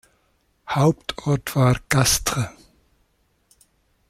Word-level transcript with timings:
Hauptort 0.67 1.55
war 1.55 1.79
Castres. 1.87 2.49